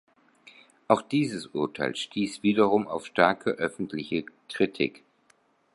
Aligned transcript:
Auch 0.87 1.03
dieses 1.03 1.45
Urteil 1.45 1.95
stieß 1.95 2.41
wiederum 2.41 2.87
auf 2.87 3.05
starke 3.05 3.51
öffentliche 3.51 4.25
Kritik. 4.49 5.03